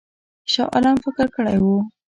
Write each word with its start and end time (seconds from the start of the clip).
شاه 0.51 0.69
عالم 0.73 0.95
فکر 1.03 1.27
کړی 1.35 1.57
وو. 1.63 1.75